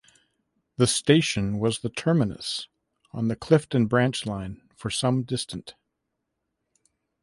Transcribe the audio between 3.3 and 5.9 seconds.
Clifden branch line from some distant.